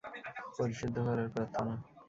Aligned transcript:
পরিশুদ্ধ 0.57 0.95
করার 1.07 1.27
প্রার্থনা! 1.33 1.73